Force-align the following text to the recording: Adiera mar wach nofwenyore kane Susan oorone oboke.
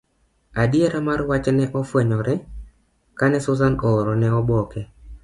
Adiera 0.61 0.99
mar 1.07 1.19
wach 1.29 1.45
nofwenyore 1.55 2.33
kane 3.19 3.37
Susan 3.45 3.73
oorone 3.89 4.27
oboke. 4.39 4.81